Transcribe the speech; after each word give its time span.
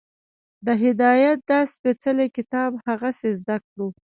د 0.65 0.67
هدایت 0.83 1.37
دا 1.49 1.59
سپېڅلی 1.73 2.27
کتاب 2.37 2.71
هغسې 2.87 3.29
زده 3.39 3.57
کړو 3.67 3.87